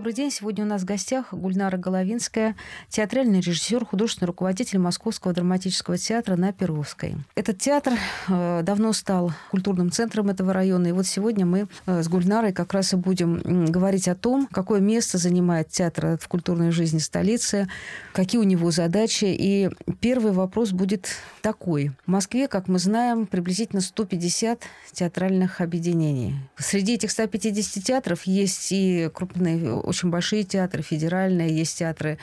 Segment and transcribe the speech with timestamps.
[0.00, 0.30] добрый день.
[0.30, 2.56] Сегодня у нас в гостях Гульнара Головинская,
[2.88, 7.16] театральный режиссер, художественный руководитель Московского драматического театра на Перовской.
[7.34, 7.92] Этот театр
[8.26, 10.86] э, давно стал культурным центром этого района.
[10.86, 14.80] И вот сегодня мы э, с Гульнарой как раз и будем говорить о том, какое
[14.80, 17.68] место занимает театр в культурной жизни столицы,
[18.14, 19.26] какие у него задачи.
[19.26, 19.68] И
[20.00, 21.10] первый вопрос будет
[21.42, 21.92] такой.
[22.06, 24.62] В Москве, как мы знаем, приблизительно 150
[24.92, 26.36] театральных объединений.
[26.56, 32.18] Среди этих 150 театров есть и крупные, очень большие театры, федеральные, есть театры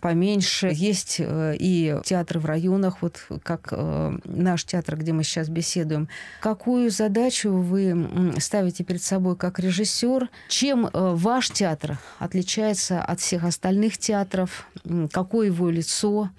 [0.00, 5.48] поменьше, есть э, и театры в районах, вот как э, наш театр, где мы сейчас
[5.48, 6.08] беседуем.
[6.40, 10.28] Какую задачу вы ставите перед собой как режиссер?
[10.48, 14.68] Чем э, ваш театр отличается от всех остальных театров?
[15.12, 16.30] Какое его лицо?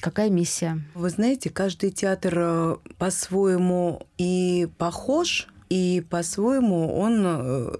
[0.00, 0.80] Какая миссия?
[0.94, 7.74] Вы знаете, каждый театр по-своему и похож, и по-своему он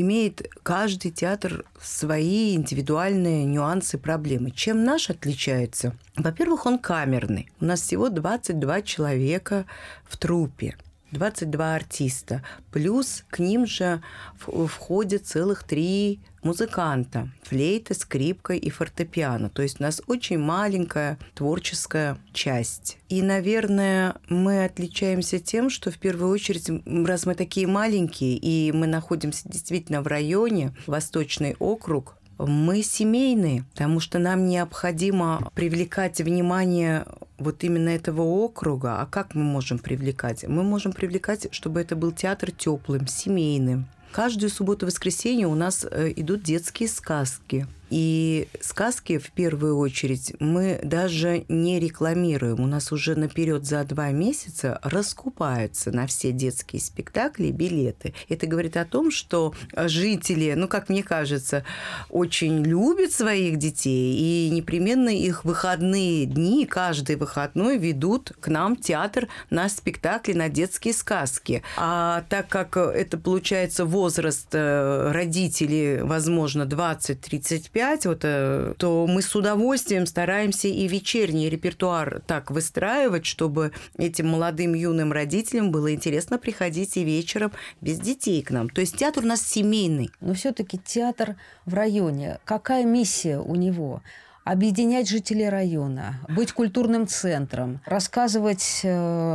[0.00, 4.50] имеет каждый театр свои индивидуальные нюансы, проблемы.
[4.50, 5.94] Чем наш отличается?
[6.16, 7.48] Во-первых, он камерный.
[7.60, 9.64] У нас всего 22 человека
[10.04, 10.76] в трупе.
[11.16, 12.42] 22 артиста.
[12.70, 14.02] Плюс к ним же
[14.38, 17.30] входят целых три музыканта.
[17.42, 19.48] Флейта, скрипка и фортепиано.
[19.48, 22.98] То есть у нас очень маленькая творческая часть.
[23.08, 26.70] И, наверное, мы отличаемся тем, что в первую очередь,
[27.06, 34.00] раз мы такие маленькие, и мы находимся действительно в районе, Восточный округ, мы семейные, потому
[34.00, 37.06] что нам необходимо привлекать внимание
[37.38, 39.00] вот именно этого округа.
[39.00, 40.44] А как мы можем привлекать?
[40.44, 43.86] Мы можем привлекать, чтобы это был театр теплым, семейным.
[44.12, 47.66] Каждую субботу-воскресенье у нас э, идут детские сказки.
[47.90, 52.60] И сказки, в первую очередь, мы даже не рекламируем.
[52.60, 58.14] У нас уже наперед за два месяца раскупаются на все детские спектакли билеты.
[58.28, 61.64] Это говорит о том, что жители, ну, как мне кажется,
[62.10, 68.80] очень любят своих детей и непременно их выходные дни, каждый выходной ведут к нам в
[68.80, 71.62] театр на спектакли, на детские сказки.
[71.76, 79.20] А так как это получается возраст э, родителей, возможно, 20-35 5, вот, э, то мы
[79.20, 86.38] с удовольствием стараемся и вечерний репертуар так выстраивать, чтобы этим молодым юным родителям было интересно
[86.38, 88.70] приходить и вечером без детей к нам.
[88.70, 90.10] То есть театр у нас семейный.
[90.20, 92.38] Но все-таки театр в районе.
[92.46, 94.00] Какая миссия у него?
[94.46, 98.88] Объединять жителей района, быть культурным центром, рассказывать э,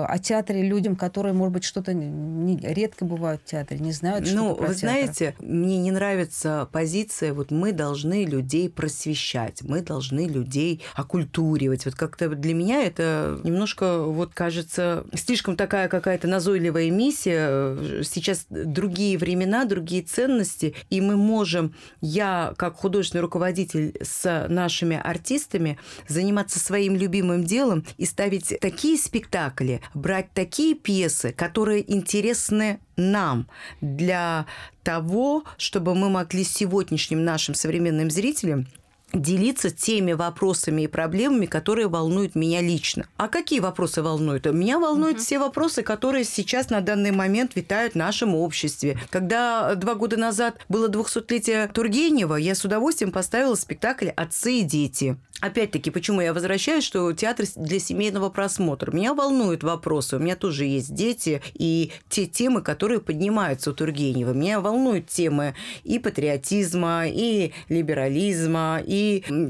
[0.08, 4.36] о театре людям, которые, может быть, что-то не, редко бывают в театре, не знают, что
[4.38, 4.76] Ну, вы театр.
[4.78, 11.84] знаете, мне не нравится позиция, вот мы должны людей просвещать, мы должны людей окультуривать.
[11.84, 18.04] Вот как-то для меня это немножко, вот кажется, слишком такая какая-то назойливая миссия.
[18.04, 25.78] Сейчас другие времена, другие ценности, и мы можем, я как художественный руководитель с нашими артистами
[26.08, 33.48] заниматься своим любимым делом и ставить такие спектакли, брать такие пьесы, которые интересны нам
[33.82, 34.46] для
[34.84, 38.68] того, чтобы мы могли сегодняшним нашим современным зрителям
[39.14, 43.06] делиться теми вопросами и проблемами, которые волнуют меня лично.
[43.18, 44.46] А какие вопросы волнуют?
[44.46, 45.24] Меня волнуют угу.
[45.24, 49.00] все вопросы, которые сейчас на данный момент витают в нашем обществе.
[49.10, 55.18] Когда два года назад было 200-летие Тургенева, я с удовольствием поставила спектакль «Отцы и дети».
[55.42, 58.92] Опять-таки, почему я возвращаюсь, что театр для семейного просмотра.
[58.92, 60.18] Меня волнуют вопросы.
[60.18, 64.34] У меня тоже есть дети и те темы, которые поднимаются у Тургенева.
[64.34, 69.01] Меня волнуют темы и патриотизма, и либерализма, и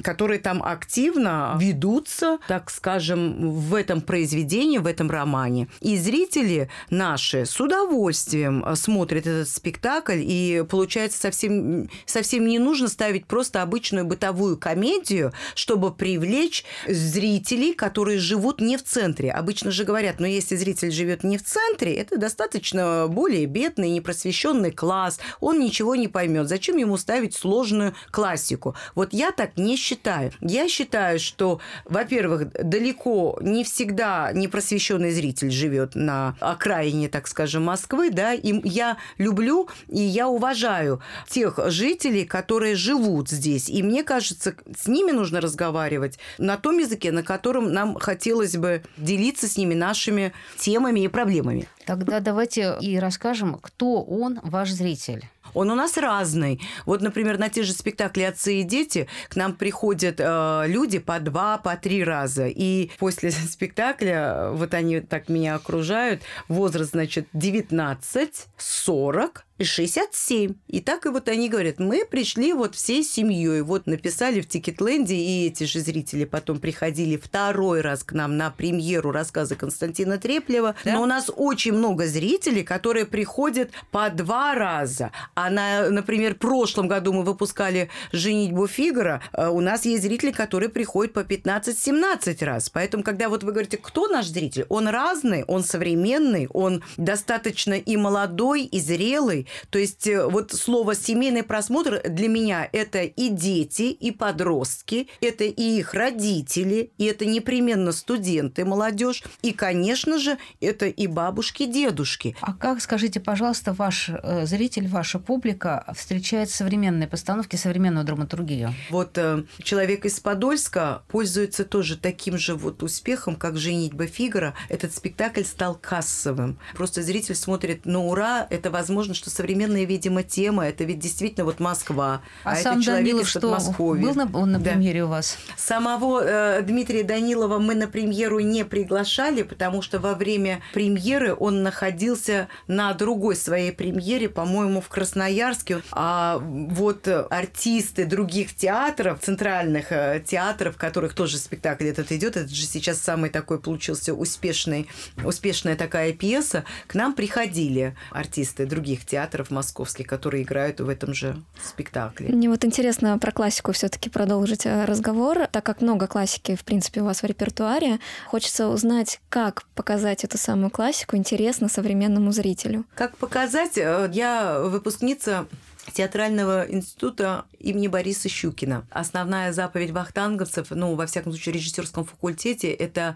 [0.04, 5.68] которые там активно ведутся, так скажем, в этом произведении, в этом романе.
[5.80, 12.88] И зрители наши с удовольствием э, смотрят этот спектакль, и получается совсем, совсем не нужно
[12.88, 19.32] ставить просто обычную бытовую комедию, чтобы привлечь зрителей, которые живут не в центре.
[19.32, 24.72] Обычно же говорят, но если зритель живет не в центре, это достаточно более бедный, непросвещенный
[24.72, 26.48] класс, он ничего не поймет.
[26.48, 28.76] Зачем ему ставить сложную классику?
[28.96, 30.32] Вот я так не считаю.
[30.40, 38.12] Я считаю, что, во-первых, далеко не всегда непросвещенный зритель живет на окраине, так скажем, Москвы,
[38.12, 43.68] да, и я люблю и я уважаю тех жителей, которые живут здесь.
[43.68, 48.84] И мне кажется, с ними нужно разговаривать на том языке, на котором нам хотелось бы
[48.98, 51.68] делиться с ними нашими темами и проблемами.
[51.88, 55.26] Тогда давайте и расскажем, кто он, ваш зритель.
[55.54, 56.62] Он у нас разный.
[56.86, 61.20] Вот, например, на те же спектакли «Отцы и дети» к нам приходят э, люди по
[61.20, 62.48] два, по три раза.
[62.48, 70.56] И после спектакля, вот они так меня окружают, возраст, значит, 19, 40, и 67.
[70.68, 75.16] И так и вот они говорят, мы пришли вот всей семьей, вот написали в Тикетленде,
[75.16, 80.76] и эти же зрители потом приходили второй раз к нам на премьеру рассказа Константина Треплева.
[80.84, 80.94] Да?
[80.94, 85.12] Но у нас очень много зрителей, которые приходят по два раза.
[85.36, 90.70] А, на, например, в прошлом году мы выпускали «Женитьбу Фигара», у нас есть зрители, которые
[90.70, 92.70] приходят по 15-17 раз.
[92.70, 97.98] Поэтому, когда вот вы говорите, кто наш зритель, он разный, он современный, он достаточно и
[97.98, 103.84] молодой, и зрелый, то есть э, вот слово «семейный просмотр» для меня это и дети,
[103.84, 110.86] и подростки, это и их родители, и это непременно студенты, молодежь, и, конечно же, это
[110.88, 112.36] и бабушки, дедушки.
[112.42, 118.74] А как, скажите, пожалуйста, ваш э, зритель, ваша публика встречает современные постановки, современную драматургию?
[118.90, 124.54] Вот э, человек из Подольска пользуется тоже таким же вот успехом, как «Женитьба Фигара».
[124.70, 126.60] Этот спектакль стал кассовым.
[126.76, 130.68] Просто зритель смотрит на ура, это возможно, что современная, видимо, тема.
[130.68, 132.22] Это ведь действительно вот Москва.
[132.44, 134.72] А, а сам это человек Данилов из что, был на, он на да.
[134.72, 135.38] премьере у вас?
[135.58, 141.64] Самого э, Дмитрия Данилова мы на премьеру не приглашали, потому что во время премьеры он
[141.64, 145.82] находился на другой своей премьере, по-моему, в Красноярске.
[145.92, 152.50] А вот артисты других театров, центральных э, театров, в которых тоже спектакль этот идет, это
[152.50, 154.88] же сейчас самый такой получился успешный,
[155.24, 161.14] успешная такая пьеса, к нам приходили артисты других театров театров московских, которые играют в этом
[161.14, 162.30] же спектакле.
[162.30, 167.02] Мне вот интересно про классику все-таки продолжить э, разговор, так как много классики, в принципе,
[167.02, 168.00] у вас в репертуаре.
[168.28, 172.84] Хочется узнать, как показать эту самую классику интересно современному зрителю.
[172.96, 173.78] Как показать?
[173.78, 175.46] Э, я выпускница
[175.94, 178.86] театрального института имени Бориса Щукина.
[178.90, 183.16] Основная заповедь вахтанговцев, ну, во всяком случае, режиссерском факультете, это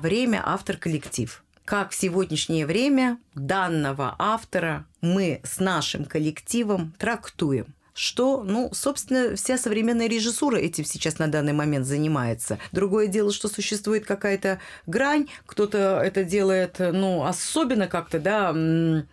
[0.00, 8.42] время, автор, коллектив как в сегодняшнее время данного автора мы с нашим коллективом трактуем что,
[8.42, 12.58] ну, собственно, вся современная режиссура этим сейчас на данный момент занимается.
[12.72, 18.52] Другое дело, что существует какая-то грань, кто-то это делает, ну, особенно как-то, да,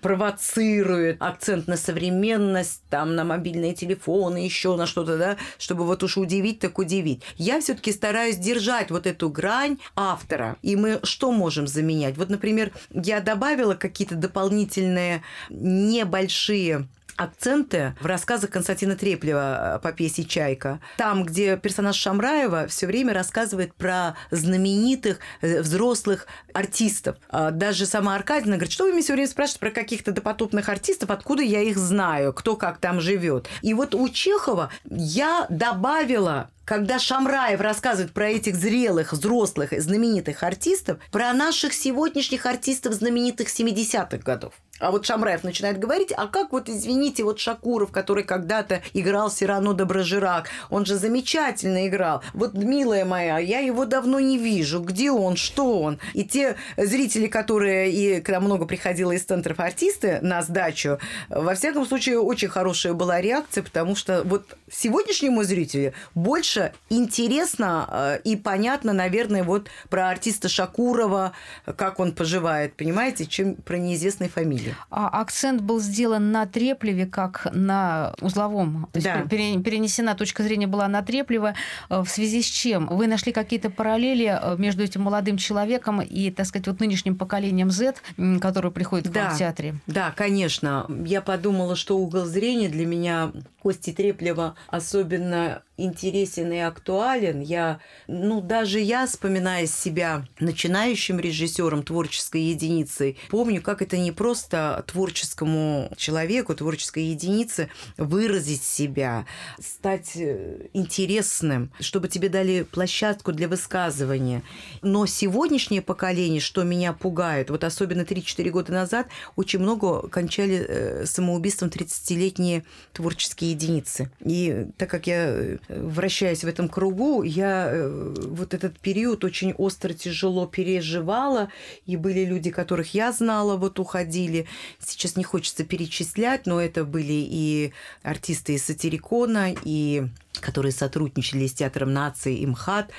[0.02, 6.18] провоцирует акцент на современность, там, на мобильные телефоны, еще на что-то, да, чтобы вот уж
[6.18, 7.22] удивить, так удивить.
[7.38, 10.58] Я все-таки стараюсь держать вот эту грань автора.
[10.62, 12.18] И мы что можем заменять?
[12.18, 16.88] Вот, например, я добавила какие-то дополнительные небольшие
[17.20, 20.80] акценты в рассказах Константина Треплева э, по пьесе «Чайка».
[20.98, 27.18] Там, где персонаж Шамраева все время рассказывает про знаменитых э, взрослых артистов.
[27.30, 31.10] А даже сама Аркадьевна говорит, что вы мне все время спрашиваете про каких-то допотопных артистов,
[31.10, 33.48] откуда я их знаю, кто как там живет.
[33.62, 41.00] И вот у Чехова я добавила когда Шамраев рассказывает про этих зрелых, взрослых, знаменитых артистов,
[41.12, 44.54] про наших сегодняшних артистов знаменитых 70-х годов.
[44.80, 49.74] А вот Шамраев начинает говорить, а как вот, извините, вот Шакуров, который когда-то играл Сирано
[49.74, 52.24] Доброжирак, он же замечательно играл.
[52.34, 54.80] Вот, милая моя, я его давно не вижу.
[54.82, 55.36] Где он?
[55.36, 56.00] Что он?
[56.14, 61.00] И те зрители, которые, и когда много приходило из центров артисты на сдачу,
[61.30, 68.20] во всяком случае, очень хорошая была реакция, потому что вот сегодняшнему зрителю больше интересно э,
[68.24, 71.34] и понятно, наверное, вот про артиста Шакурова,
[71.76, 74.78] как он поживает, понимаете, чем про неизвестной фамилии книги.
[74.90, 78.88] А акцент был сделан на Треплеве как на узловом.
[78.92, 79.20] То да.
[79.20, 79.30] есть
[79.64, 81.56] перенесена точка зрения была на Треплева.
[81.90, 82.88] Э, в связи с чем?
[82.88, 87.72] Вы нашли какие-то параллели э, между этим молодым человеком и, так сказать, вот нынешним поколением
[87.72, 87.96] Z,
[88.42, 89.30] которое приходит да.
[89.30, 89.76] в театре?
[89.88, 90.86] Да, конечно.
[91.06, 97.42] Я подумала, что угол зрения для меня Кости Треплева особенно интересен и актуален.
[97.42, 104.84] Я, ну, даже я, вспоминая себя начинающим режиссером, творческой единицей, помню, как это не просто
[104.88, 109.26] творческому человеку, творческой единице выразить себя,
[109.60, 114.44] стать э, интересным, чтобы тебе дали площадку для высказывания.
[114.82, 121.06] Но сегодняшнее поколение, что меня пугает, вот особенно 3-4 года назад, очень много кончали э,
[121.06, 124.12] самоубийством 30-летние творческие единицы.
[124.24, 129.54] И так как я э, вращаясь в этом кругу, я э, вот этот период очень
[129.54, 131.50] остро, тяжело переживала,
[131.86, 134.48] и были люди, которых я знала, вот уходили.
[134.80, 140.08] Сейчас не хочется перечислять, но это были и артисты из Сатирикона, и
[140.42, 142.92] которые сотрудничали с Театром нации и МХАТ.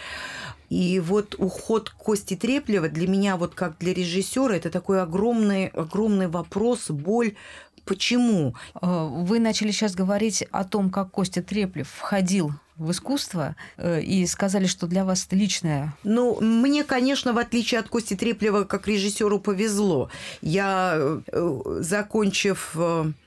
[0.69, 6.29] И вот уход Кости Треплева для меня, вот как для режиссера, это такой огромный, огромный
[6.29, 7.35] вопрос, боль,
[7.85, 8.55] Почему?
[8.81, 14.27] Э, вы начали сейчас говорить о том, как Костя Треплев входил в искусство э, и
[14.27, 15.95] сказали, что для вас это личное?
[16.03, 20.11] Ну, мне, конечно, в отличие от Кости Треплева, как режиссеру повезло.
[20.41, 22.77] Я, э, закончив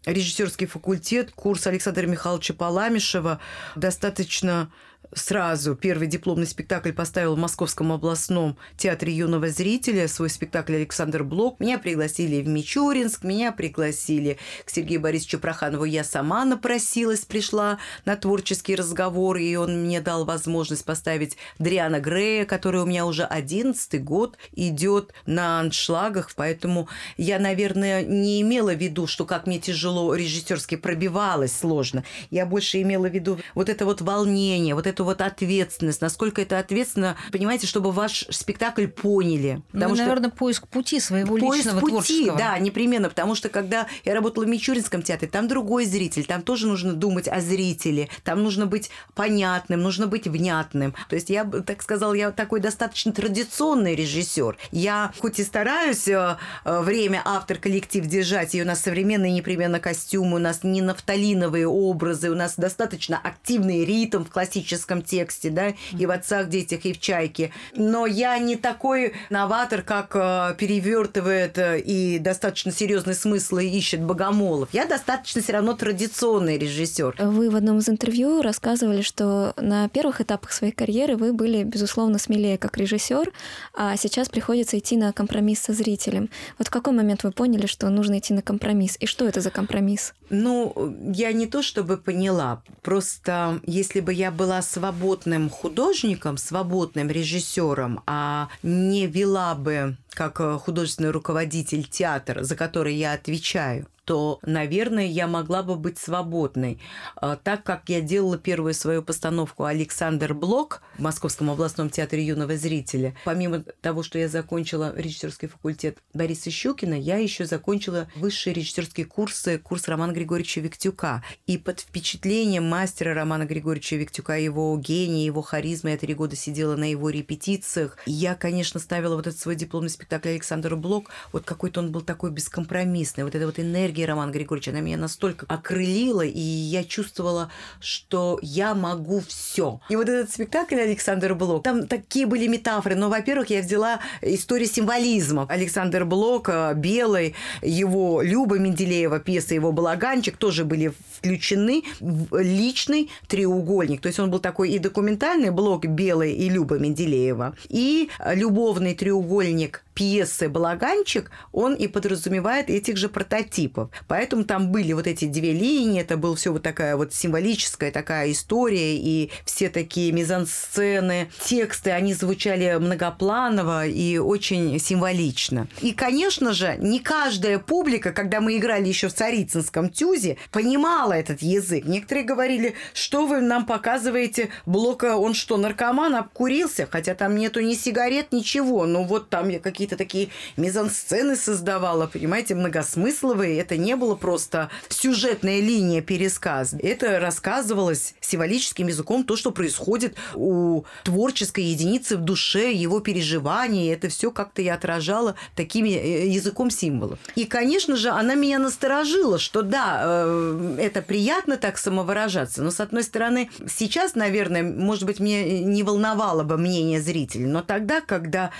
[0.06, 3.40] режиссерский факультет, курс Александра Михайловича Паламишева,
[3.76, 4.70] достаточно
[5.16, 11.60] сразу первый дипломный спектакль поставил в Московском областном театре юного зрителя, свой спектакль «Александр Блок».
[11.60, 15.86] Меня пригласили в Мичуринск, меня пригласили к Сергею Борисовичу Проханову.
[15.86, 22.46] Я сама напросилась, пришла на творческий разговор, и он мне дал возможность поставить Дриана Грея,
[22.46, 28.82] который у меня уже одиннадцатый год идет на аншлагах, поэтому я, наверное, не имела в
[28.82, 32.04] виду, что как мне тяжело режиссерски пробивалось сложно.
[32.30, 36.42] Я больше имела в виду вот это вот волнение, вот это эту вот ответственность, насколько
[36.42, 39.62] это ответственно, понимаете, чтобы ваш спектакль поняли.
[39.74, 42.38] Ну, потому ну, что наверное, поиск пути своего поиск личного пути, творческого.
[42.38, 46.68] да, непременно, потому что когда я работала в Мичуринском театре, там другой зритель, там тоже
[46.68, 50.96] нужно думать о зрителе, там нужно быть понятным, нужно быть внятным.
[51.10, 54.58] То есть я, так сказала, я такой достаточно традиционный режиссер.
[54.72, 60.36] Я хоть и стараюсь э, э, время автор-коллектив держать, и у нас современные непременно костюмы,
[60.36, 65.74] у нас не нафталиновые образы, у нас достаточно активный ритм в классическом русском тексте, да,
[65.98, 67.52] и в «Отцах, детях», и в «Чайке».
[67.76, 74.70] Но я не такой новатор, как э, перевертывает э, и достаточно серьезные смыслы ищет Богомолов.
[74.74, 77.16] Я достаточно все равно традиционный режиссер.
[77.20, 82.20] Вы в одном из интервью рассказывали, что на первых этапах своей карьеры вы были, безусловно,
[82.20, 83.32] смелее как режиссер,
[83.74, 86.30] а сейчас приходится идти на компромисс со зрителем.
[86.58, 88.98] Вот в какой момент вы поняли, что нужно идти на компромисс?
[89.00, 90.14] И что это за компромисс?
[90.30, 98.02] Ну, я не то чтобы поняла, просто если бы я была свободным художником, свободным режиссером,
[98.08, 105.06] а не вела бы как э, художественный руководитель театра, за который я отвечаю, то, наверное,
[105.06, 106.80] я могла бы быть свободной.
[107.16, 112.58] А, так как я делала первую свою постановку «Александр Блок» в Московском областном театре юного
[112.58, 119.06] зрителя, помимо того, что я закончила режиссерский факультет Бориса Щукина, я еще закончила высшие режиссерские
[119.06, 121.24] курсы, курс Романа Григорьевича Виктюка.
[121.48, 126.76] И под впечатлением мастера Романа Григорьевича Виктюка, его гения, его харизмы, я три года сидела
[126.76, 127.98] на его репетициях.
[128.06, 132.32] я, конечно, ставила вот этот свой дипломный спектакль Александр Блок, вот какой-то он был такой
[132.32, 138.40] бескомпромиссный, вот эта вот энергия Романа Григорьевича, она меня настолько окрылила, и я чувствовала, что
[138.42, 139.80] я могу все.
[139.90, 144.68] И вот этот спектакль Александр Блок, там такие были метафоры, но, во-первых, я взяла историю
[144.68, 145.46] символизма.
[145.50, 153.10] Александр Блок, э, Белый, его Люба Менделеева, пьеса его «Балаганчик» тоже были включены в личный
[153.28, 154.02] треугольник.
[154.02, 159.84] То есть он был такой и документальный блок Белый и Люба Менделеева, и любовный треугольник
[159.94, 163.83] пьесы «Балаганчик», он и подразумевает этих же прототипов.
[164.08, 168.32] Поэтому там были вот эти две линии, это был все вот такая вот символическая такая
[168.32, 175.68] история, и все такие мизансцены, тексты, они звучали многопланово и очень символично.
[175.82, 181.42] И, конечно же, не каждая публика, когда мы играли еще в Царицынском тюзе, понимала этот
[181.42, 181.86] язык.
[181.86, 186.88] Некоторые говорили, что вы нам показываете, Блока, он что, наркоман, обкурился?
[186.90, 188.86] Хотя там нету ни сигарет, ничего.
[188.86, 193.60] Ну вот там какие какие-то такие мизансцены создавала, понимаете, многосмысловые.
[193.60, 196.76] Это не было просто сюжетная линия пересказ.
[196.82, 203.94] Это рассказывалось символическим языком то, что происходит у творческой единицы в душе, его переживания.
[203.94, 207.20] Это все как-то я отражала таким э, языком символов.
[207.36, 212.80] И, конечно же, она меня насторожила, что да, э, это приятно так самовыражаться, но, с
[212.80, 218.52] одной стороны, сейчас, наверное, может быть, мне не волновало бы мнение зрителей, но тогда, когда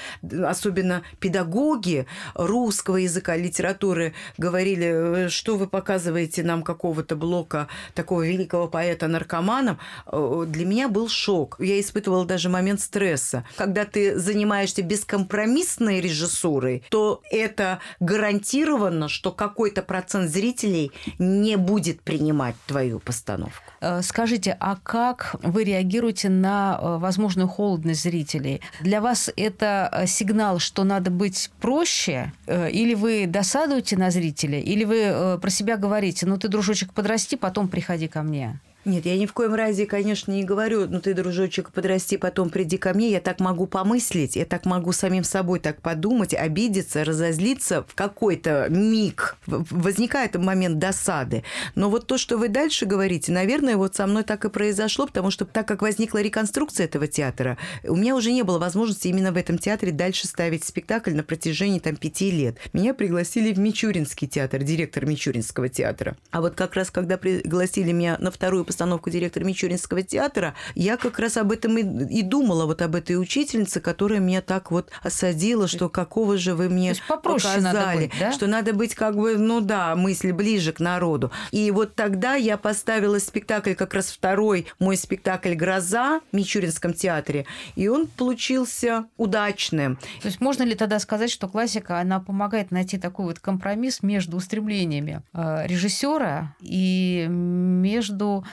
[0.46, 2.06] особенно педагоги
[2.36, 10.46] русского языка, литературы говорили, что вы показываете нам какого-то блока такого великого поэта наркоманом, э,
[10.48, 11.58] для меня был шок.
[11.60, 13.44] Я испытывала даже момент стресса.
[13.56, 22.56] Когда ты занимаешься бескомпромиссной режиссурой, то это гарантированно, что какой-то процент зрителей не будет принимать
[22.68, 23.64] твою постановку.
[23.82, 28.62] Э, скажите, а как вы реагируете на э, возможную холодность зрителей?
[28.82, 34.84] Для вас это сигнал, что надо быть проще, э, или вы досадуете на зрителя, или
[34.84, 38.60] вы э, про себя говорите, ну ты, дружочек, подрасти, потом приходи ко мне.
[38.86, 42.78] Нет, я ни в коем разе, конечно, не говорю, ну ты, дружочек, подрасти, потом приди
[42.78, 43.12] ко мне.
[43.12, 48.68] Я так могу помыслить, я так могу самим собой так подумать, обидеться, разозлиться в какой-то
[48.70, 49.38] миг.
[49.46, 51.44] Возникает момент досады.
[51.76, 55.32] Но вот то, что вы дальше говорите, наверное, вот со мной так и произошло, потому
[55.32, 59.38] что так как возникла реконструкция этого театра, у меня уже не было возможности именно в
[59.38, 62.58] этом театре дальше ставить спектакль на протяжении там пяти лет.
[62.74, 66.18] Меня пригласили в Мичуринский театр, директор Мичуринского театра.
[66.32, 71.20] А вот как раз, когда пригласили меня на вторую постановку директора Мичуринского театра, я как
[71.20, 75.68] раз об этом и, и думала, вот об этой учительнице, которая меня так вот осадила,
[75.68, 78.32] что какого же вы мне показали, надо быть, да?
[78.32, 81.32] что надо быть как бы, ну да, мысли ближе к народу.
[81.52, 87.46] И вот тогда я поставила спектакль, как раз второй мой спектакль «Гроза» в Мичуринском театре,
[87.76, 89.98] и он получился удачным.
[90.22, 94.38] То есть можно ли тогда сказать, что классика, она помогает найти такой вот компромисс между
[94.38, 98.44] устремлениями э, режиссера и между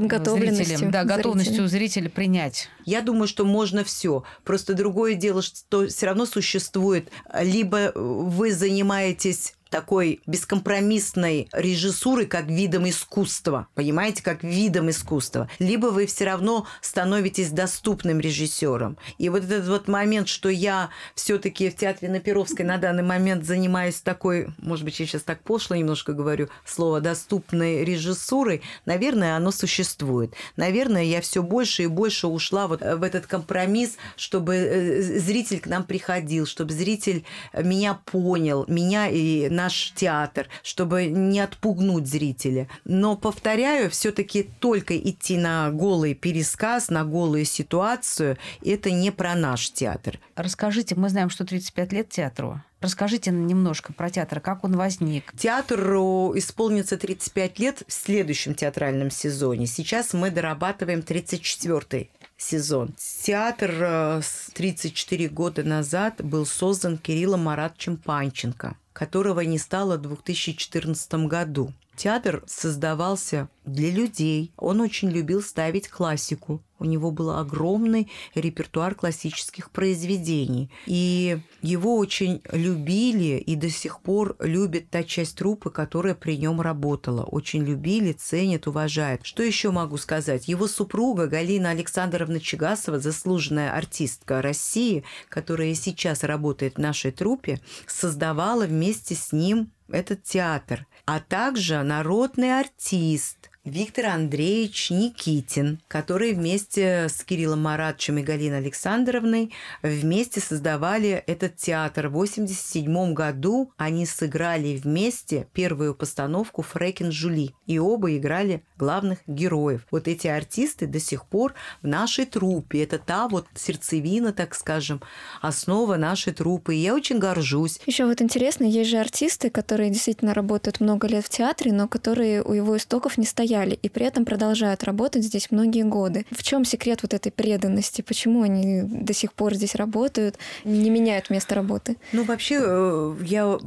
[0.00, 1.68] подготовленностью да, готовностью зрителя.
[1.68, 2.68] зрителя принять.
[2.84, 4.24] Я думаю, что можно все.
[4.44, 7.10] Просто другое дело, что все равно существует.
[7.40, 16.06] Либо вы занимаетесь такой бескомпромиссной режиссуры как видом искусства, понимаете, как видом искусства, либо вы
[16.06, 18.98] все равно становитесь доступным режиссером.
[19.18, 23.44] И вот этот вот момент, что я все-таки в театре на Перовской на данный момент
[23.44, 29.50] занимаюсь такой, может быть, я сейчас так пошло немножко говорю, слово доступной режиссурой, наверное, оно
[29.50, 30.34] существует.
[30.56, 35.66] Наверное, я все больше и больше ушла вот в этот компромисс, чтобы э, зритель к
[35.66, 42.68] нам приходил, чтобы зритель меня понял, меня и наш театр, чтобы не отпугнуть зрителя.
[42.84, 49.70] Но, повторяю, все-таки только идти на голый пересказ, на голую ситуацию, это не про наш
[49.72, 50.20] театр.
[50.36, 52.62] Расскажите, мы знаем, что 35 лет театру.
[52.80, 55.32] Расскажите немножко про театр, как он возник.
[55.36, 59.66] Театру исполнится 35 лет в следующем театральном сезоне.
[59.66, 62.94] Сейчас мы дорабатываем 34-й сезон.
[63.24, 64.22] Театр
[64.54, 71.72] 34 э, года назад был создан Кириллом Маратовичем Панченко которого не стало в 2014 году.
[71.98, 74.52] Театр создавался для людей.
[74.56, 76.62] Он очень любил ставить классику.
[76.78, 80.70] У него был огромный репертуар классических произведений.
[80.86, 86.60] И его очень любили и до сих пор любит та часть труппы, которая при нем
[86.60, 87.24] работала.
[87.24, 89.26] Очень любили, ценят, уважают.
[89.26, 90.46] Что еще могу сказать?
[90.46, 98.66] Его супруга Галина Александровна Чегасова, заслуженная артистка России, которая сейчас работает в нашей труппе, создавала
[98.66, 107.22] вместе с ним этот театр, а также народный артист, Виктор Андреевич Никитин, который вместе с
[107.24, 112.06] Кириллом Маратовичем и Галиной Александровной вместе создавали этот театр.
[112.08, 117.54] В 1987 году они сыграли вместе первую постановку «Фрекин Жули».
[117.66, 119.86] И оба играли главных героев.
[119.90, 122.84] Вот эти артисты до сих пор в нашей труппе.
[122.84, 125.02] Это та вот сердцевина, так скажем,
[125.42, 126.76] основа нашей труппы.
[126.76, 127.80] И я очень горжусь.
[127.84, 132.42] Еще вот интересно, есть же артисты, которые действительно работают много лет в театре, но которые
[132.42, 136.26] у его истоков не стоят уезжали и при этом продолжают работать здесь многие годы.
[136.30, 138.02] В чем секрет вот этой преданности?
[138.02, 141.96] Почему они до сих пор здесь работают, не меняют место работы?
[142.12, 143.58] Ну, вообще, э, я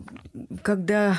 [0.62, 1.18] когда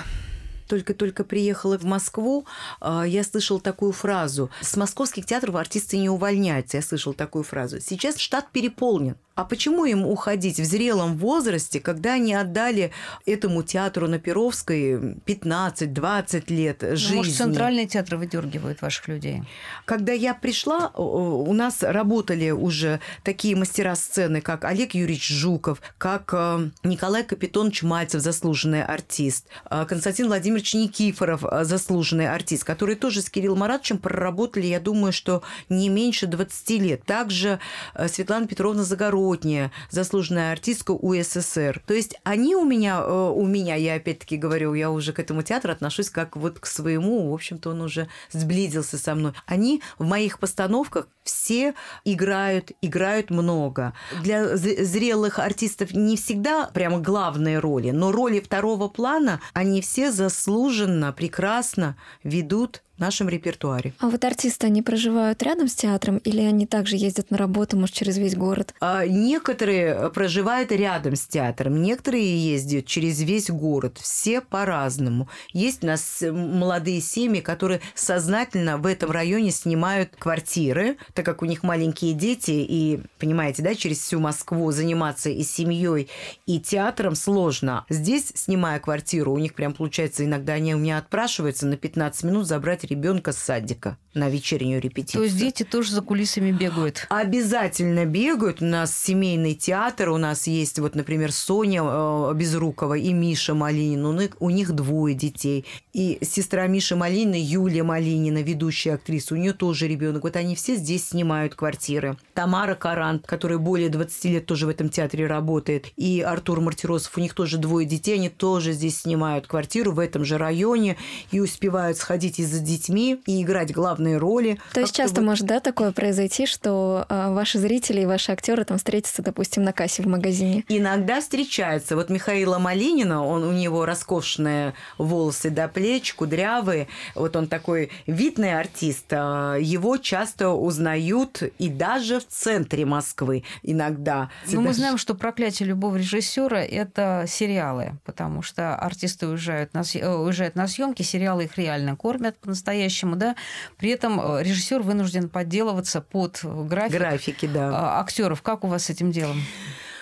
[0.68, 2.46] только-только приехала в Москву,
[2.80, 4.50] э, я слышала такую фразу.
[4.60, 6.78] С московских театров артисты не увольняются.
[6.78, 7.80] Я слышала такую фразу.
[7.80, 9.16] Сейчас штат переполнен.
[9.34, 12.92] А почему им уходить в зрелом возрасте, когда они отдали
[13.24, 17.10] этому театру на Перовской 15-20 лет жизни?
[17.10, 19.42] Ну, может, центральные театры выдергивают ваших людей?
[19.86, 26.34] Когда я пришла, у нас работали уже такие мастера сцены, как Олег Юрьевич Жуков, как
[26.34, 33.22] э, Николай Капитонович Мальцев, заслуженный артист, э, Константин Владимирович Никифоров, э, заслуженный артист, которые тоже
[33.22, 37.04] с Кириллом Маратовичем проработали, я думаю, что не меньше 20 лет.
[37.04, 37.60] Также
[38.08, 41.80] Светлана Петровна Загородная, Ротня, заслуженная артистка УССР.
[41.86, 45.42] То есть они у меня, э, у меня, я опять-таки говорю, я уже к этому
[45.42, 49.32] театру отношусь как вот к своему, в общем-то, он уже сблизился со мной.
[49.46, 53.92] Они в моих постановках все играют, играют много.
[54.22, 61.12] Для зрелых артистов не всегда прямо главные роли, но роли второго плана они все заслуженно,
[61.12, 63.94] прекрасно ведут в нашем репертуаре.
[63.98, 67.94] А вот артисты, они проживают рядом с театром или они также ездят на работу, может,
[67.94, 68.74] через весь город?
[68.80, 73.98] А, некоторые проживают рядом с театром, некоторые ездят через весь город.
[74.00, 75.28] Все по-разному.
[75.52, 81.46] Есть у нас молодые семьи, которые сознательно в этом районе снимают квартиры, так как у
[81.46, 86.08] них маленькие дети, и, понимаете, да, через всю Москву заниматься и семьей,
[86.46, 87.86] и театром сложно.
[87.88, 92.46] Здесь, снимая квартиру, у них прям получается, иногда они у меня отпрашиваются на 15 минут
[92.46, 95.20] забрать ребенка с садика на вечернюю репетицию.
[95.20, 97.06] То есть дети тоже за кулисами бегают?
[97.10, 98.60] Обязательно бегают.
[98.60, 104.04] У нас семейный театр, у нас есть вот, например, Соня э, Безрукова и Миша Малинин.
[104.04, 105.64] У них, у них двое детей.
[105.92, 110.24] И сестра Миши Малинина, Юлия Малинина, ведущая актриса, у нее тоже ребенок.
[110.24, 112.16] Вот они все здесь снимают квартиры.
[112.34, 117.20] Тамара Карант, которая более 20 лет тоже в этом театре работает, и Артур Мартиросов, у
[117.20, 120.96] них тоже двое детей, они тоже здесь снимают квартиру в этом же районе
[121.30, 124.58] и успевают сходить и за детьми и играть главных главные роли.
[124.72, 125.26] То есть часто вот...
[125.26, 129.72] может, да, такое произойти, что э, ваши зрители и ваши актеры там встретятся, допустим, на
[129.72, 130.64] кассе в магазине?
[130.68, 131.96] Иногда встречаются.
[131.96, 136.88] Вот Михаила Малинина, он у него роскошные волосы до плеч, кудрявые.
[137.14, 139.06] Вот он такой видный артист.
[139.12, 144.30] А, его часто узнают и даже в центре Москвы иногда.
[144.50, 150.08] Ну, мы знаем, что проклятие любого режиссера это сериалы, потому что артисты уезжают на, э,
[150.08, 153.36] уезжают на съемки, сериалы их реально кормят по-настоящему, да.
[153.76, 157.70] При этом э, режиссер вынужден подделываться под график графики, да.
[157.72, 158.42] А, актеров.
[158.42, 159.40] Как у вас с этим делом?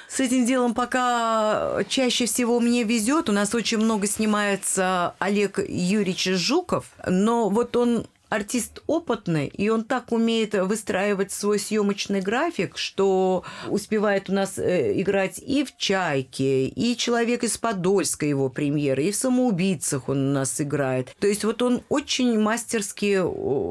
[0.08, 3.28] С этим делом пока чаще всего мне везет.
[3.28, 9.84] У нас очень много снимается Олег Юрьевич Жуков, но вот он артист опытный, и он
[9.84, 16.66] так умеет выстраивать свой съемочный график, что успевает у нас э, играть и в «Чайке»,
[16.66, 21.14] и «Человек из Подольска» его премьеры, и в «Самоубийцах» он у нас играет.
[21.18, 23.20] То есть вот он очень мастерски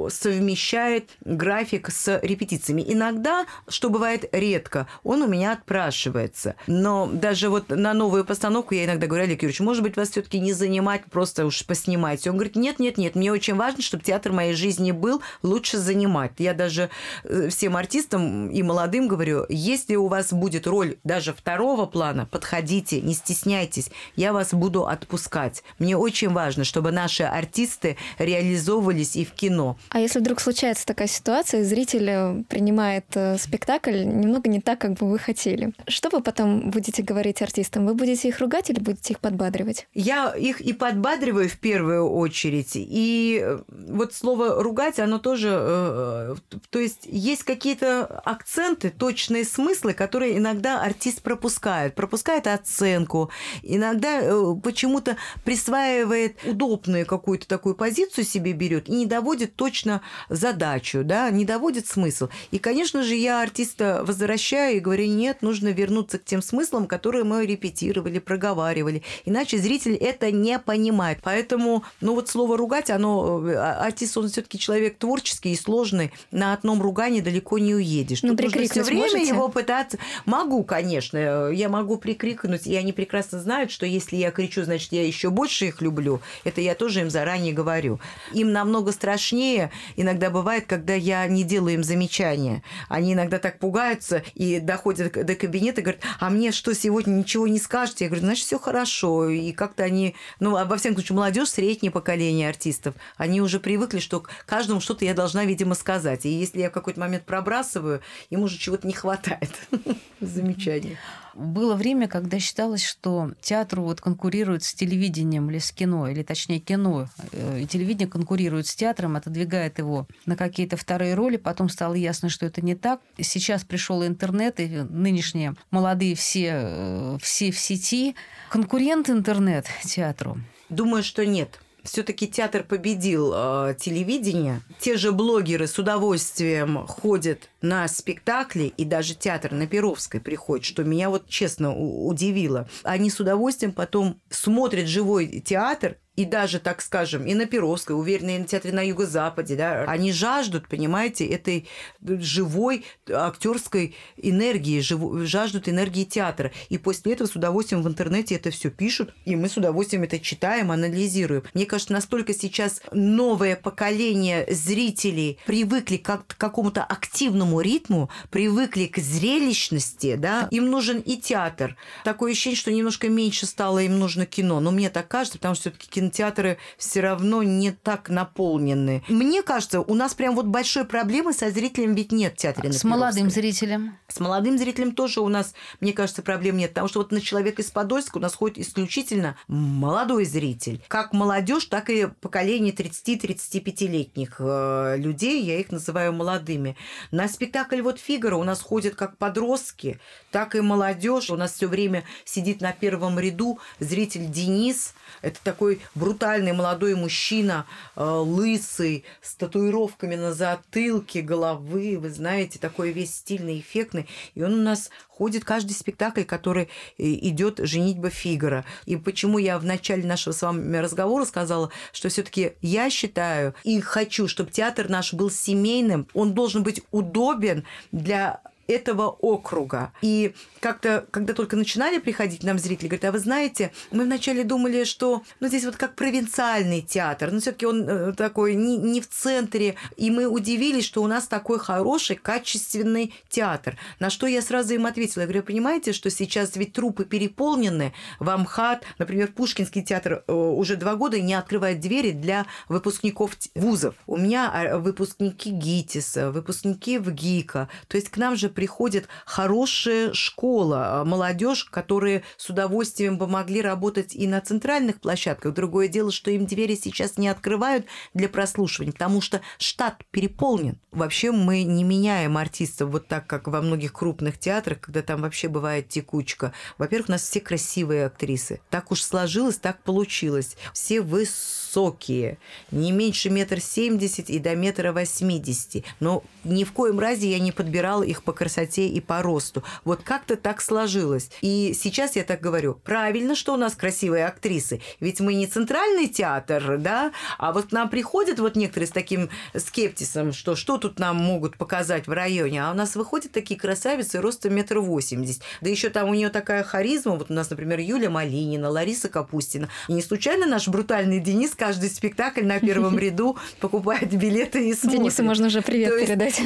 [0.10, 2.84] совмещает график с репетициями.
[2.86, 6.56] Иногда, что бывает редко, он у меня отпрашивается.
[6.68, 10.22] Но даже вот на новую постановку я иногда говорю, Олег Юрьевич, может быть, вас все
[10.22, 12.28] таки не занимать, просто уж поснимать.
[12.28, 16.32] Он говорит, нет-нет-нет, мне очень важно, чтобы театр моей моей жизни был, лучше занимать.
[16.38, 16.90] Я даже
[17.24, 23.02] э, всем артистам и молодым говорю, если у вас будет роль даже второго плана, подходите,
[23.02, 25.64] не стесняйтесь, я вас буду отпускать.
[25.80, 29.78] Мне очень важно, чтобы наши артисты реализовывались и в кино.
[29.90, 34.94] А если вдруг случается такая ситуация, зритель э, принимает э, спектакль немного не так, как
[34.94, 37.86] бы вы хотели, что вы потом будете говорить артистам?
[37.86, 39.88] Вы будете их ругать или будете их подбадривать?
[39.94, 42.72] Я их и подбадриваю в первую очередь.
[42.76, 45.50] И вот слово слово ругать, оно тоже...
[45.52, 46.36] Э,
[46.70, 51.96] то есть есть какие-то акценты, точные смыслы, которые иногда артист пропускает.
[51.96, 53.30] Пропускает оценку.
[53.64, 61.04] Иногда э, почему-то присваивает удобную какую-то такую позицию себе берет и не доводит точно задачу,
[61.04, 62.30] да, не доводит смысл.
[62.52, 67.24] И, конечно же, я артиста возвращаю и говорю, нет, нужно вернуться к тем смыслам, которые
[67.24, 69.04] мы репетировали, проговаривали.
[69.26, 71.20] Иначе зритель это не понимает.
[71.24, 76.54] Поэтому, ну вот слово ругать, оно, э, артист, он все-таки человек творческий и сложный, на
[76.54, 78.24] одном ругании далеко не уедешь.
[78.24, 79.28] Ну, Тут все время можете?
[79.28, 79.98] его пытаться.
[80.26, 85.06] Могу, конечно, я могу прикрикнуть, и они прекрасно знают, что если я кричу, значит, я
[85.06, 86.22] еще больше их люблю.
[86.44, 88.00] Это я тоже им заранее говорю.
[88.34, 92.64] Им намного страшнее иногда бывает, когда я не делаю им замечания.
[92.88, 97.48] Они иногда так пугаются и доходят до кабинета и говорят, а мне что, сегодня ничего
[97.48, 98.06] не скажете?
[98.06, 99.30] Я говорю, значит, все хорошо.
[99.30, 104.19] И как-то они, ну, во всяком случае, молодежь, среднее поколение артистов, они уже привыкли, что
[104.46, 106.26] каждому что-то я должна, видимо, сказать.
[106.26, 109.52] И если я в какой-то момент пробрасываю, ему же чего-то не хватает.
[110.20, 110.98] Замечание.
[111.36, 116.60] Было время, когда считалось, что театру вот конкурирует с телевидением или с кино, или точнее
[116.60, 117.08] кино.
[117.32, 121.38] Э, и телевидение конкурирует с театром, отодвигает его на какие-то вторые роли.
[121.38, 123.00] Потом стало ясно, что это не так.
[123.20, 128.16] Сейчас пришел интернет, и нынешние молодые все, э, все в сети.
[128.50, 130.38] Конкурент интернет театру?
[130.70, 134.62] Думаю, что нет все-таки театр победил э, телевидение.
[134.80, 140.84] Те же блогеры с удовольствием ходят на спектакли, и даже театр на Перовской приходит, что
[140.84, 142.68] меня вот честно удивило.
[142.84, 148.36] Они с удовольствием потом смотрят живой театр и даже, так скажем, и на Перовской, уверенно,
[148.36, 151.70] и на театре на Юго-Западе, да, они жаждут, понимаете, этой
[152.06, 155.00] живой актерской энергии, жив...
[155.26, 156.52] жаждут энергии театра.
[156.68, 160.20] И после этого с удовольствием в интернете это все пишут, и мы с удовольствием это
[160.20, 161.44] читаем, анализируем.
[161.54, 170.16] Мне кажется, настолько сейчас новое поколение зрителей привыкли к какому-то активному ритму, привыкли к зрелищности,
[170.18, 171.78] да, им нужен и театр.
[172.04, 174.60] Такое ощущение, что немножко меньше стало им нужно кино.
[174.60, 179.04] Но мне так кажется, потому что все-таки кино кинотеатры все равно не так наполнены.
[179.08, 182.72] Мне кажется, у нас прям вот большой проблемы со зрителем ведь нет в театре.
[182.74, 183.98] С молодым зрителем?
[184.08, 186.72] С молодым зрителем тоже у нас, мне кажется, проблем нет.
[186.72, 190.82] Потому что вот на человека из Подольска у нас ходит исключительно молодой зритель.
[190.88, 196.76] Как молодежь, так и поколение 30-35-летних э, людей, я их называю молодыми.
[197.12, 200.00] На спектакль вот Фигара у нас ходят как подростки,
[200.32, 201.30] так и молодежь.
[201.30, 204.94] У нас все время сидит на первом ряду зритель Денис.
[205.22, 212.92] Это такой брутальный молодой мужчина, э, лысый, с татуировками на затылке, головы, вы знаете, такой
[212.92, 214.08] весь стильный, эффектный.
[214.36, 218.66] И он у нас ходит каждый спектакль, который э, идет «Женитьба Фигара».
[218.86, 223.54] И почему я в начале нашего с вами разговора сказала, что все таки я считаю
[223.64, 229.92] и хочу, чтобы театр наш был семейным, он должен быть удобен для этого округа.
[230.02, 234.84] И как-то, когда только начинали приходить нам зрители, говорят, а вы знаете, мы вначале думали,
[234.84, 239.10] что ну, здесь вот как провинциальный театр, но все-таки он э, такой не, не в
[239.10, 243.78] центре, и мы удивились, что у нас такой хороший, качественный театр.
[244.00, 248.30] На что я сразу им ответила, я говорю, понимаете, что сейчас ведь трупы переполнены, в
[248.30, 253.96] Амхат, например, Пушкинский театр э, уже два года не открывает двери для выпускников вузов.
[254.06, 261.00] У меня а, выпускники ГИТИСа, выпускники ВГИКа, то есть к нам же приходит хорошая школа,
[261.00, 265.54] а, молодежь, которые с удовольствием бы могли работать и на центральных площадках.
[265.54, 270.78] Другое дело, что им двери сейчас не открывают для прослушивания, потому что штат переполнен.
[270.92, 275.48] Вообще мы не меняем артистов вот так, как во многих крупных театрах, когда там вообще
[275.48, 276.52] бывает текучка.
[276.78, 278.60] Во-первых, у нас все красивые актрисы.
[278.70, 280.58] Так уж сложилось, так получилось.
[280.74, 282.40] Все высокие,
[282.72, 285.86] не меньше метр семьдесят и до метра восьмидесяти.
[286.02, 289.64] Но ни в коем разе я не подбирала их по красоте и по росту.
[289.86, 291.30] Вот как-то так сложилось.
[291.42, 294.82] И сейчас я так говорю, правильно, что у нас красивые актрисы.
[295.00, 299.30] Ведь мы не центральный театр, да, а вот к нам приходят вот некоторые с таким
[299.56, 304.22] скептисом, что что тут нам могут показать в районе, а у нас выходят такие красавицы
[304.22, 305.42] ростом метр восемьдесят.
[305.62, 309.70] Да еще там у нее такая харизма, вот у нас, например, Юля Малинина, Лариса Капустина.
[309.88, 315.02] И не случайно наш брутальный Денис каждый спектакль на первом ряду покупает билеты и смотрит.
[315.02, 316.42] Денису можно уже привет передать.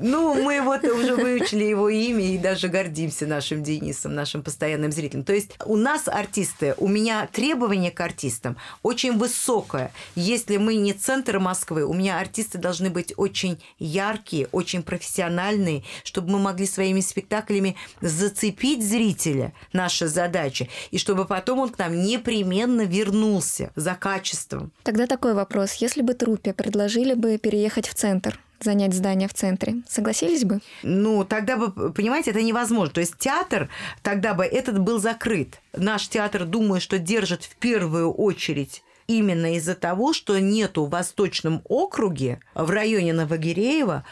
[0.00, 5.24] Ну, мы вот уже выучили его имя и даже гордимся нашим Денисом, нашим постоянным зрителем.
[5.24, 9.92] То есть у нас артисты, у меня требование к артистам очень высокое.
[10.14, 16.30] Если мы не центр Москвы, у меня артисты должны быть очень яркие, очень профессиональные, чтобы
[16.30, 22.82] мы могли своими спектаклями зацепить зрителя, наша задача, и чтобы потом он к нам непременно
[22.82, 24.72] вернулся за качеством.
[24.82, 25.74] Тогда такой вопрос.
[25.74, 29.76] Если бы трупе предложили бы переехать в центр, занять здание в центре.
[29.88, 30.60] Согласились бы?
[30.82, 32.94] Ну, тогда бы, понимаете, это невозможно.
[32.94, 33.68] То есть театр,
[34.02, 35.60] тогда бы этот был закрыт.
[35.76, 41.62] Наш театр, думаю, что держит в первую очередь именно из-за того, что нету в Восточном
[41.64, 44.04] округе, в районе Новогиреева,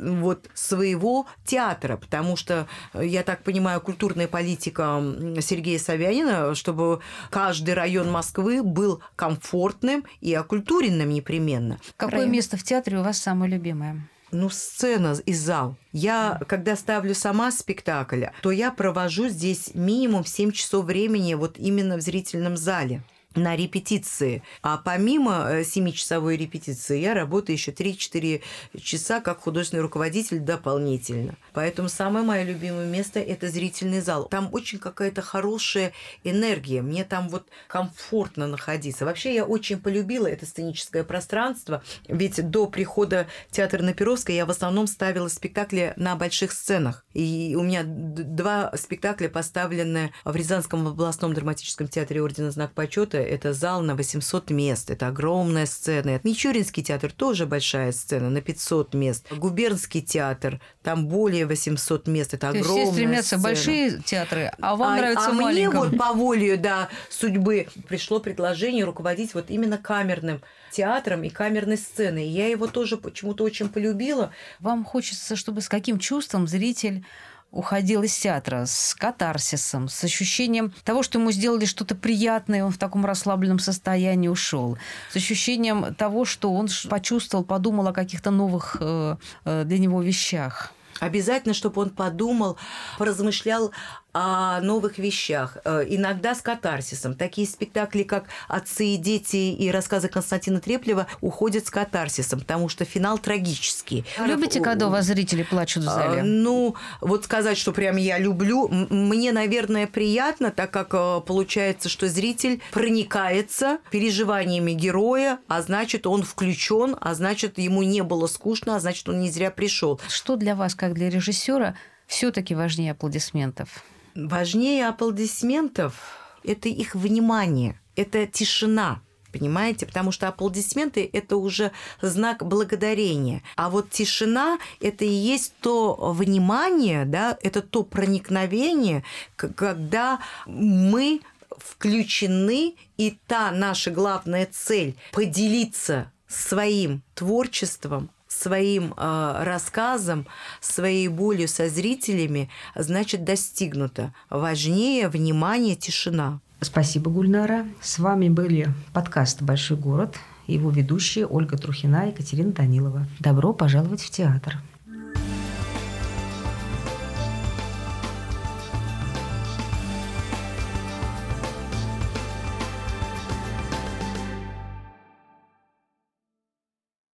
[0.00, 5.02] вот своего театра, потому что, я так понимаю, культурная политика
[5.40, 11.78] Сергея Собянина, чтобы каждый район Москвы был комфортным и окультуренным непременно.
[11.96, 12.32] Какое Район.
[12.32, 14.08] место в театре у вас самое любимое?
[14.32, 15.76] ну, сцена и зал.
[15.92, 21.96] Я, когда ставлю сама спектакль, то я провожу здесь минимум 7 часов времени вот именно
[21.96, 23.02] в зрительном зале
[23.36, 24.42] на репетиции.
[24.62, 28.42] А помимо 7-часовой э, репетиции я работаю еще 3-4
[28.80, 31.36] часа как художественный руководитель дополнительно.
[31.52, 34.24] Поэтому самое мое любимое место– это зрительный зал.
[34.28, 35.92] Там очень какая-то хорошая
[36.24, 36.82] энергия.
[36.82, 39.04] Мне там вот комфортно находиться.
[39.04, 41.82] Вообще я очень полюбила это сценическое пространство.
[42.08, 47.04] Ведь до прихода театра на Перовской я в основном ставила спектакли на больших сценах.
[47.14, 53.52] И у меня два спектакля поставлены в Рязанском областном драматическом театре Ордена Знак Почета это
[53.52, 56.20] зал на 800 мест, это огромная сцена.
[56.22, 59.26] Мичуринский театр тоже большая сцена на 500 мест.
[59.32, 63.42] Губернский театр, там более 800 мест, это То огромная все стремятся сцена.
[63.42, 65.68] большие театры, а вам а, нравится а маленький.
[65.68, 71.78] мне вот по воле, да, судьбы пришло предложение руководить вот именно камерным театром и камерной
[71.78, 72.26] сценой.
[72.26, 74.32] Я его тоже почему-то очень полюбила.
[74.60, 77.04] Вам хочется, чтобы с каким чувством зритель
[77.50, 82.78] уходил из театра с катарсисом, с ощущением того, что ему сделали что-то приятное, он в
[82.78, 84.78] таком расслабленном состоянии ушел,
[85.10, 90.72] с ощущением того, что он почувствовал, подумал о каких-то новых э, э, для него вещах.
[91.00, 92.56] Обязательно, чтобы он подумал,
[92.98, 93.72] поразмышлял
[94.18, 97.14] о новых вещах, э, иногда с катарсисом.
[97.14, 102.86] Такие спектакли, как «Отцы и дети» и рассказы Константина Треплева уходят с катарсисом, потому что
[102.86, 104.06] финал трагический.
[104.24, 106.20] Любите, когда у вас зрители плачут в зале?
[106.22, 111.90] А, ну, вот сказать, что прям я люблю, мне, наверное, приятно, так как э, получается,
[111.90, 118.76] что зритель проникается переживаниями героя, а значит, он включен, а значит, ему не было скучно,
[118.76, 120.00] а значит, он не зря пришел.
[120.08, 121.76] Что для вас, как для режиссера,
[122.06, 123.84] все-таки важнее аплодисментов?
[124.16, 125.94] Важнее аплодисментов–
[126.42, 129.84] это их внимание, это тишина, понимаете?
[129.84, 133.42] Потому что аплодисменты– это уже знак благодарения.
[133.56, 139.04] А вот тишина– это и есть то внимание, да, это то проникновение,
[139.36, 148.08] когда мы включены, и та наша главная цель– поделиться своим творчеством
[148.40, 150.26] своим э, рассказом,
[150.60, 154.12] своей болью со зрителями, значит, достигнуто.
[154.30, 156.40] Важнее внимание, тишина.
[156.60, 157.66] Спасибо, Гульнара.
[157.80, 163.06] С вами были подкаст «Большой город», его ведущие Ольга Трухина и Екатерина Данилова.
[163.20, 164.58] Добро пожаловать в театр.